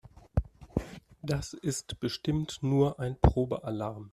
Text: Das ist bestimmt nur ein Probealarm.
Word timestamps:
Das 1.21 1.53
ist 1.53 1.99
bestimmt 1.99 2.63
nur 2.63 2.99
ein 2.99 3.21
Probealarm. 3.21 4.09